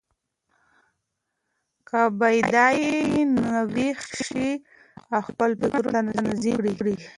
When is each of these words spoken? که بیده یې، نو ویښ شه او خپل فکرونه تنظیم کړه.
که 1.87 2.01
بیده 2.19 2.67
یې، 2.81 2.93
نو 3.35 3.55
ویښ 3.73 4.01
شه 4.27 4.47
او 5.13 5.19
خپل 5.27 5.49
فکرونه 5.61 6.11
تنظیم 6.17 6.57
کړه. 6.79 6.93